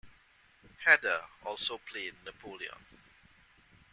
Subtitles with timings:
[0.83, 2.87] Heder also played Napoleon.